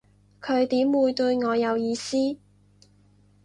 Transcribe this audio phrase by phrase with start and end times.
[0.41, 2.17] 佢點會對我有意思